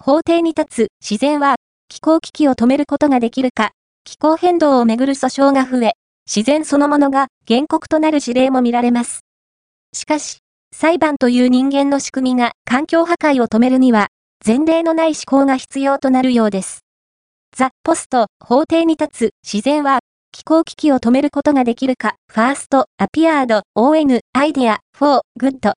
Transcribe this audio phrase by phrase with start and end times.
[0.00, 1.56] 法廷に立つ自然は
[1.88, 3.72] 気候危機を止めることができるか、
[4.04, 5.92] 気候変動をめぐる訴訟が増え、
[6.26, 9.20] 自然そのものが原告となる事例も見られます。
[9.92, 10.38] しかし、
[10.72, 14.08] 裁判という人間の仕組みが環境破壊を止めるには、
[14.44, 16.80] 前例のない思考が必要となるようです。
[17.56, 20.00] The post、法廷に立つ自然は
[20.30, 25.72] 気候危機を止めることができるか、 first、appeared、on、IDEAS、フォー、グッド。